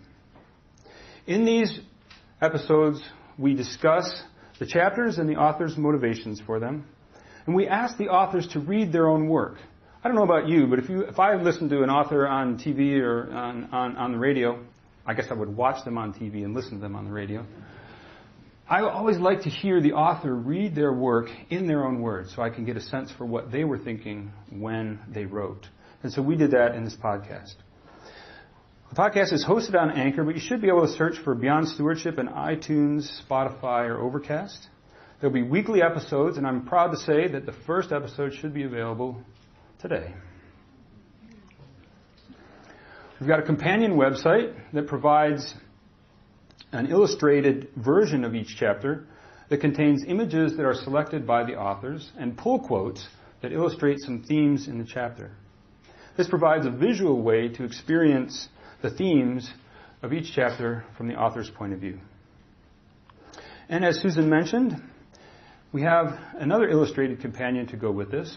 [1.27, 1.81] In these
[2.41, 3.03] episodes,
[3.37, 4.23] we discuss
[4.61, 6.87] the chapters and the author's motivations for them.
[7.47, 9.57] And we ask the authors to read their own work.
[10.03, 12.59] I don't know about you, but if you, if I listen to an author on
[12.59, 14.63] TV or on, on, on the radio,
[15.07, 17.45] I guess I would watch them on TV and listen to them on the radio.
[18.67, 22.41] I always like to hear the author read their work in their own words so
[22.41, 25.69] I can get a sense for what they were thinking when they wrote.
[26.03, 27.55] And so we did that in this podcast.
[28.89, 31.69] The podcast is hosted on Anchor, but you should be able to search for Beyond
[31.69, 34.69] Stewardship in iTunes, Spotify, or Overcast.
[35.21, 38.65] There'll be weekly episodes, and I'm proud to say that the first episode should be
[38.65, 39.23] available
[39.81, 40.15] today.
[43.21, 45.55] We've got a companion website that provides
[46.75, 49.07] an illustrated version of each chapter
[49.49, 53.07] that contains images that are selected by the authors and pull quotes
[53.43, 55.31] that illustrate some themes in the chapter.
[56.17, 58.49] This provides a visual way to experience
[58.83, 59.49] the themes
[60.03, 62.01] of each chapter from the author's point of view.
[63.69, 64.83] And as Susan mentioned,
[65.73, 68.37] we have another illustrated companion to go with this,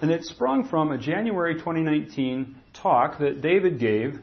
[0.00, 4.18] and it sprung from a January 2019 talk that David gave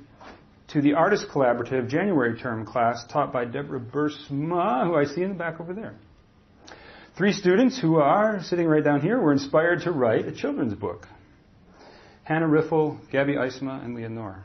[0.74, 5.30] to the Artist Collaborative January term class taught by Deborah Bursma, who I see in
[5.30, 5.93] the back over there.
[7.15, 11.07] Three students who are sitting right down here were inspired to write a children's book.
[12.24, 14.43] Hannah Riffle, Gabby Eisma, and Leonore.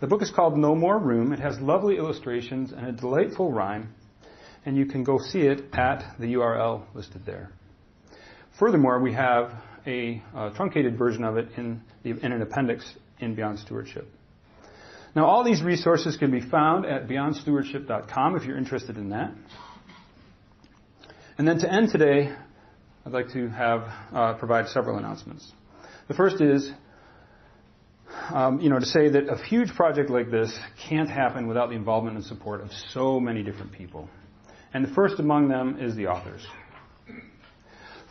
[0.00, 1.32] The book is called No More Room.
[1.32, 3.94] It has lovely illustrations and a delightful rhyme,
[4.66, 7.52] and you can go see it at the URL listed there.
[8.58, 9.52] Furthermore, we have
[9.86, 12.84] a uh, truncated version of it in, the, in an appendix
[13.20, 14.08] in Beyond Stewardship.
[15.14, 19.32] Now, all these resources can be found at beyondstewardship.com if you're interested in that.
[21.36, 22.34] And then to end today,
[23.04, 25.50] I'd like to have uh, provide several announcements.
[26.08, 26.70] The first is
[28.30, 30.56] um, you know, to say that a huge project like this
[30.88, 34.08] can't happen without the involvement and support of so many different people.
[34.74, 36.46] And the first among them is the authors.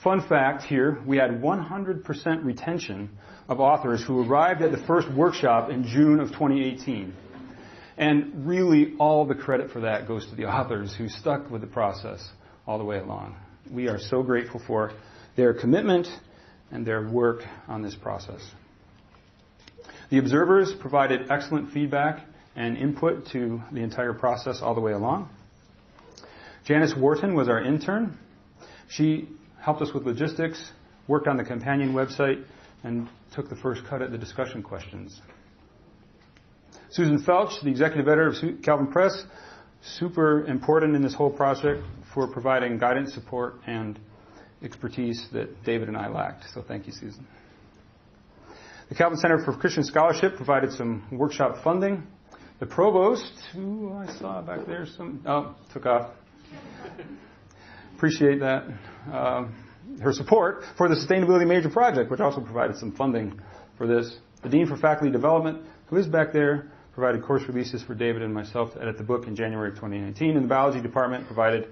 [0.03, 3.09] Fun fact here, we had 100% retention
[3.47, 7.13] of authors who arrived at the first workshop in June of 2018.
[7.97, 11.67] And really all the credit for that goes to the authors who stuck with the
[11.67, 12.27] process
[12.65, 13.35] all the way along.
[13.69, 14.91] We are so grateful for
[15.35, 16.07] their commitment
[16.71, 18.41] and their work on this process.
[20.09, 22.25] The observers provided excellent feedback
[22.55, 25.29] and input to the entire process all the way along.
[26.65, 28.17] Janice Wharton was our intern.
[28.89, 29.29] She
[29.61, 30.71] helped us with logistics,
[31.07, 32.43] worked on the companion website,
[32.83, 35.21] and took the first cut at the discussion questions.
[36.89, 39.23] Susan Felch, the executive editor of Calvin Press,
[39.81, 41.81] super important in this whole project
[42.13, 43.99] for providing guidance, support, and
[44.63, 46.45] expertise that David and I lacked.
[46.53, 47.25] So thank you, Susan.
[48.89, 52.03] The Calvin Center for Christian Scholarship provided some workshop funding.
[52.59, 56.11] The provost, who I saw back there, some oh took off.
[58.01, 58.63] Appreciate that.
[59.13, 59.45] Uh,
[60.01, 63.39] her support for the Sustainability Major Project, which also provided some funding
[63.77, 64.17] for this.
[64.41, 68.33] The Dean for Faculty Development, who is back there, provided course releases for David and
[68.33, 70.35] myself to edit the book in January of 2019.
[70.35, 71.67] And the Biology Department provided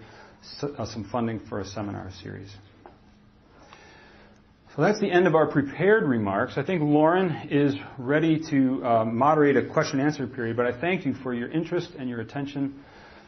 [0.62, 2.56] uh, some funding for a seminar series.
[4.76, 6.60] So that's the end of our prepared remarks.
[6.60, 10.80] I think Lauren is ready to uh, moderate a question and answer period, but I
[10.80, 12.84] thank you for your interest and your attention.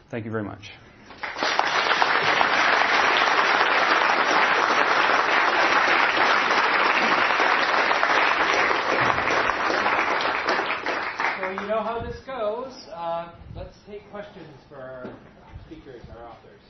[0.08, 0.70] Thank you very much.
[11.42, 12.72] So you know how this goes.
[12.94, 15.12] Uh, let's take questions for our
[15.66, 16.60] speakers, our authors.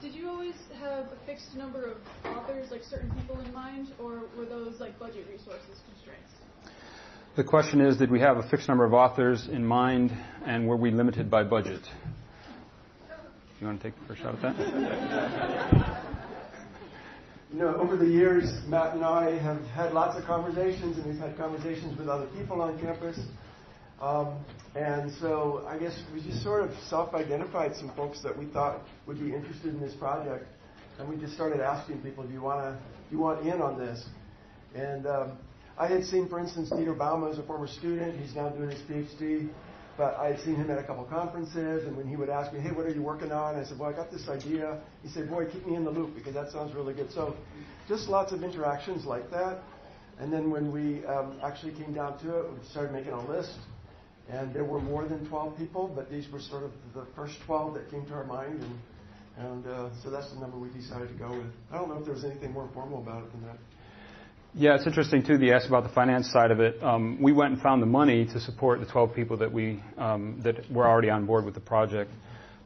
[0.00, 4.22] Did you always have a fixed number of authors, like certain people in mind, or
[4.36, 6.32] were those like budget resources constraints?
[7.36, 10.12] The question is, did we have a fixed number of authors in mind,
[10.44, 11.82] and were we limited by budget?
[13.60, 15.88] You want to take the first shot at that?
[17.52, 21.18] you know, over the years, Matt and I have had lots of conversations, and we've
[21.18, 23.18] had conversations with other people on campus.
[24.00, 24.42] Um,
[24.74, 29.20] and so I guess we just sort of self-identified some folks that we thought would
[29.20, 30.46] be interested in this project,
[30.98, 32.72] and we just started asking people, "Do you want to?
[33.10, 34.02] Do you want in on this?"
[34.74, 35.32] And um,
[35.76, 38.18] I had seen, for instance, Dieter Bouma as a former student.
[38.18, 39.50] He's now doing his PhD.
[39.96, 42.60] But I had seen him at a couple conferences, and when he would ask me,
[42.60, 45.28] "Hey, what are you working on?" I said, "Well, I got this idea." He said,
[45.28, 47.36] "Boy, keep me in the loop because that sounds really good." So,
[47.88, 49.58] just lots of interactions like that.
[50.18, 53.58] And then when we um, actually came down to it, we started making a list,
[54.28, 57.74] and there were more than 12 people, but these were sort of the first 12
[57.74, 61.14] that came to our mind, and, and uh, so that's the number we decided to
[61.14, 61.50] go with.
[61.70, 63.56] I don't know if there was anything more formal about it than that.
[64.54, 65.42] Yeah, it's interesting too.
[65.42, 66.82] You asked about the finance side of it.
[66.82, 70.42] Um, we went and found the money to support the 12 people that we um,
[70.44, 72.10] that were already on board with the project.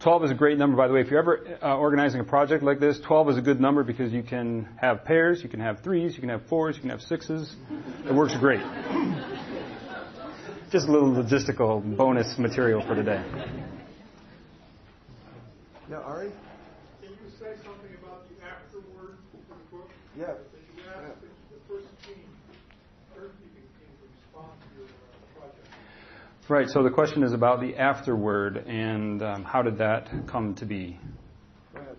[0.03, 1.01] 12 is a great number, by the way.
[1.01, 4.12] If you're ever uh, organizing a project like this, 12 is a good number because
[4.12, 7.01] you can have pairs, you can have threes, you can have fours, you can have
[7.01, 7.55] sixes.
[8.05, 8.61] It works great.
[10.72, 13.22] Just a little logistical bonus material for today.
[15.89, 16.32] Yeah, Ari?
[17.01, 19.89] Can you say something about the afterword to the book?
[20.18, 20.26] Yeah.
[20.26, 20.43] That
[20.74, 21.28] you asked the
[21.68, 22.26] first team,
[23.16, 25.70] earthkeeping team, to respond to your uh, project.
[26.49, 26.68] Right.
[26.68, 30.97] So the question is about the afterword and um, how did that come to be?
[31.74, 31.97] Go ahead.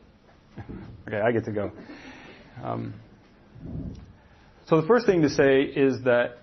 [1.08, 1.72] Okay, I get to go.
[2.62, 2.94] Um,
[4.68, 6.40] so the first thing to say is that,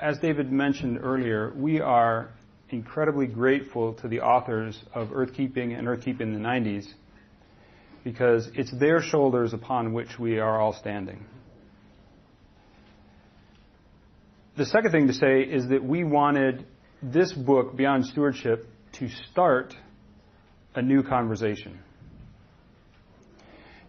[0.00, 2.30] as David mentioned earlier, we are
[2.70, 6.86] incredibly grateful to the authors of Earthkeeping and Earthkeeping in the 90s
[8.04, 11.24] because it's their shoulders upon which we are all standing.
[14.56, 16.66] The second thing to say is that we wanted
[17.02, 19.74] this book, Beyond Stewardship, to start
[20.74, 21.80] a new conversation.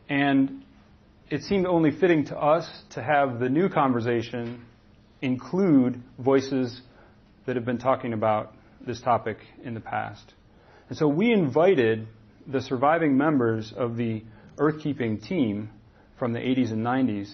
[0.10, 0.64] And
[1.30, 4.66] it seemed only fitting to us to have the new conversation
[5.22, 6.82] include voices
[7.46, 8.54] that have been talking about
[8.86, 10.34] this topic in the past.
[10.90, 12.08] And so we invited
[12.48, 14.24] the surviving members of the
[14.58, 15.70] Earthkeeping team
[16.20, 17.34] from the 80s and 90s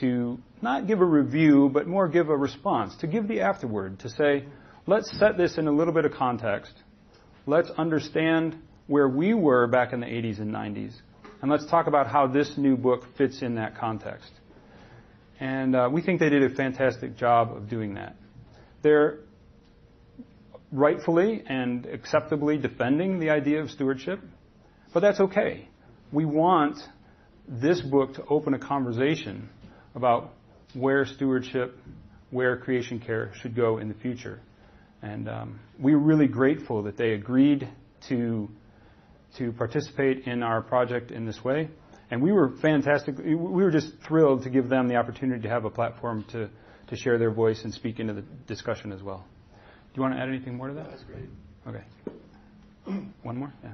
[0.00, 4.08] to not give a review, but more give a response, to give the afterword, to
[4.10, 4.44] say,
[4.88, 6.72] let's set this in a little bit of context.
[7.44, 10.94] Let's understand where we were back in the 80s and 90s.
[11.42, 14.30] And let's talk about how this new book fits in that context.
[15.38, 18.16] And uh, we think they did a fantastic job of doing that.
[18.80, 19.18] They're
[20.72, 24.20] rightfully and acceptably defending the idea of stewardship,
[24.94, 25.68] but that's okay.
[26.12, 26.78] We want
[27.46, 29.50] this book to open a conversation
[29.94, 30.32] about
[30.72, 31.78] where stewardship,
[32.30, 34.40] where creation care should go in the future.
[35.02, 37.68] And um, we're really grateful that they agreed
[38.08, 38.48] to
[39.36, 41.68] to participate in our project in this way.
[42.10, 43.18] And we were fantastic.
[43.18, 46.48] We were just thrilled to give them the opportunity to have a platform to,
[46.88, 49.26] to share their voice and speak into the discussion as well.
[49.92, 50.88] Do you want to add anything more to that?
[50.90, 51.28] That's great.
[51.66, 51.84] Okay.
[53.22, 53.52] One more?
[53.62, 53.72] Yeah.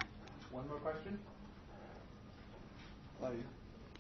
[0.51, 1.19] One more question?
[3.21, 3.39] Claudia.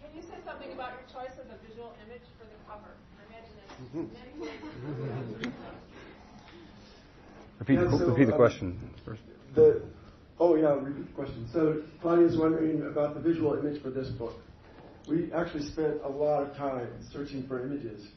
[0.03, 2.91] Can you say something about your choice of the visual image for the cover?
[3.19, 3.55] I imagine
[5.45, 5.55] it's
[7.59, 9.23] Repeat, Yeah, the, so, repeat the um, question first.
[9.55, 9.83] The,
[10.39, 11.49] oh yeah, repeat the question.
[11.53, 14.35] So Claudia's wondering about the visual image for this book.
[15.09, 18.09] We actually spent a lot of time searching for images.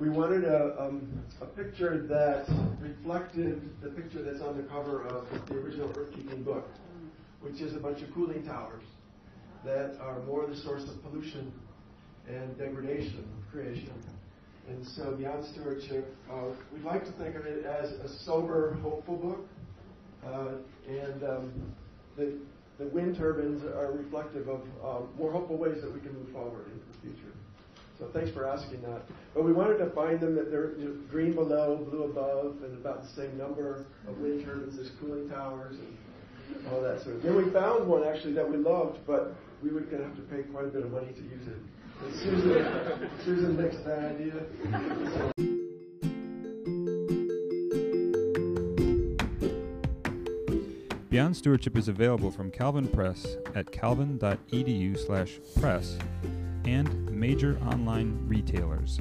[0.00, 2.46] We wanted a, um, a picture that
[2.80, 6.66] reflected the picture that's on the cover of the original Earthkeeping book,
[7.40, 8.82] which is a bunch of cooling towers
[9.64, 11.52] that are more the source of pollution
[12.28, 13.92] and degradation of creation.
[14.68, 19.16] And so Beyond Stewardship, uh, we'd like to think of it as a sober, hopeful
[19.16, 19.46] book.
[20.24, 20.52] Uh,
[20.88, 21.74] and um,
[22.16, 22.34] the,
[22.78, 26.66] the wind turbines are reflective of um, more hopeful ways that we can move forward
[26.66, 27.32] into the future.
[27.98, 29.02] So thanks for asking that.
[29.34, 32.76] But we wanted to find them that they're you know, green below, blue above, and
[32.78, 37.22] about the same number of wind turbines as cooling towers and all that sort of.
[37.22, 40.22] Then we found one actually that we loved, but we were going to have to
[40.22, 41.58] pay quite a bit of money to use it.
[42.10, 44.46] Susan, that idea.
[51.10, 55.98] Beyond Stewardship is available from Calvin Press at calvin.edu/press
[56.64, 58.98] and major online retailers.